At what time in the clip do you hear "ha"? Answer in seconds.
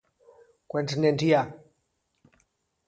1.37-1.43